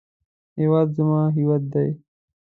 هیواد 0.59 0.87
زما 0.97 1.21
هویت 1.35 1.63
دی 1.73 1.89